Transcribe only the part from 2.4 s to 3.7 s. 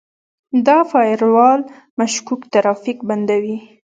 ترافیک بندوي.